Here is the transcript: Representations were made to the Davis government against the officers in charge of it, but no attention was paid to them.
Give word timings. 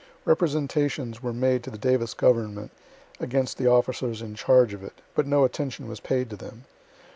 Representations 0.25 1.21
were 1.21 1.31
made 1.31 1.61
to 1.61 1.69
the 1.69 1.77
Davis 1.77 2.15
government 2.15 2.71
against 3.19 3.59
the 3.59 3.67
officers 3.67 4.19
in 4.23 4.33
charge 4.33 4.73
of 4.73 4.83
it, 4.83 4.99
but 5.13 5.27
no 5.27 5.43
attention 5.43 5.87
was 5.87 5.99
paid 5.99 6.27
to 6.31 6.35
them. 6.35 6.63